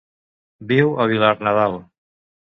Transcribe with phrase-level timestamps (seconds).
[0.71, 1.79] Viu a Vilarnadal.